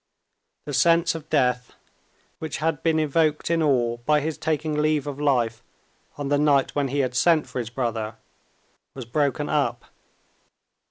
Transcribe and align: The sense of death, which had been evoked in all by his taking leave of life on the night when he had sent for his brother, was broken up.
The 0.65 0.73
sense 0.73 1.13
of 1.13 1.29
death, 1.29 1.73
which 2.39 2.57
had 2.57 2.81
been 2.81 2.97
evoked 2.99 3.51
in 3.51 3.61
all 3.61 3.97
by 3.97 4.19
his 4.19 4.35
taking 4.35 4.73
leave 4.81 5.05
of 5.05 5.19
life 5.21 5.61
on 6.17 6.29
the 6.29 6.39
night 6.39 6.73
when 6.73 6.87
he 6.87 7.01
had 7.01 7.13
sent 7.13 7.45
for 7.45 7.59
his 7.59 7.69
brother, 7.69 8.15
was 8.95 9.05
broken 9.05 9.47
up. 9.47 9.85